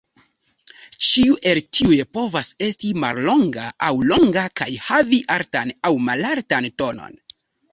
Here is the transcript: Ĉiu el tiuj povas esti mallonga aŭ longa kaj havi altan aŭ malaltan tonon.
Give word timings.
Ĉiu 1.07 1.35
el 1.51 1.59
tiuj 1.79 1.97
povas 2.17 2.49
esti 2.69 2.91
mallonga 3.03 3.67
aŭ 3.91 3.91
longa 4.13 4.47
kaj 4.63 4.69
havi 4.89 5.21
altan 5.37 5.75
aŭ 5.91 5.93
malaltan 6.11 6.71
tonon. 6.83 7.17